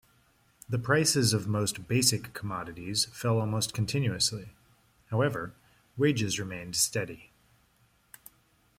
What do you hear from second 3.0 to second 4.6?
fell almost continuously;